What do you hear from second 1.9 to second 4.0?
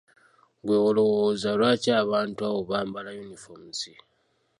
abantu abo bambala uniforms?